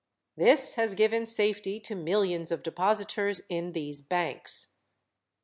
This 0.35 0.73
has 0.77 0.95
given 0.95 1.27
safety 1.27 1.79
to 1.81 1.93
millions 1.93 2.49
of 2.49 2.63
depositors 2.63 3.39
in 3.49 3.73
these 3.73 4.01
banks. 4.01 4.69